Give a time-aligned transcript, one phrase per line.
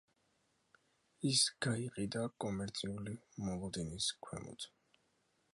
[1.31, 3.17] ის გაიყიდა კომერციული
[3.49, 4.71] მოლოდინის ქვემოთ.